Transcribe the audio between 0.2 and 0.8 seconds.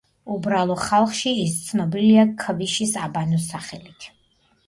უბრალო